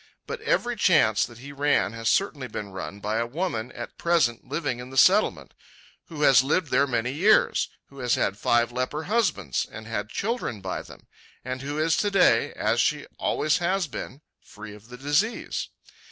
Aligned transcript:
But 0.25 0.41
every 0.41 0.75
chance 0.77 1.27
that 1.27 1.37
he 1.37 1.51
ran 1.51 1.93
has 1.93 2.09
certainly 2.09 2.47
been 2.47 2.69
run 2.71 2.99
by 3.01 3.17
a 3.17 3.27
woman 3.27 3.71
at 3.73 3.99
present 3.99 4.47
living 4.49 4.79
in 4.79 4.89
the 4.89 4.97
Settlement; 4.97 5.53
who 6.05 6.23
has 6.23 6.41
lived 6.41 6.71
there 6.71 6.87
many 6.87 7.11
years; 7.11 7.69
who 7.89 7.99
has 7.99 8.15
had 8.15 8.35
five 8.35 8.71
leper 8.71 9.03
husbands, 9.03 9.63
and 9.71 9.85
had 9.85 10.09
children 10.09 10.59
by 10.59 10.81
them; 10.81 11.05
and 11.45 11.61
who 11.61 11.77
is 11.77 11.95
to 11.97 12.09
day, 12.09 12.51
as 12.53 12.81
she 12.81 13.05
always 13.19 13.57
has 13.59 13.85
been, 13.85 14.21
free 14.43 14.73
of 14.73 14.87
the 14.89 14.97
disease. 14.97 15.69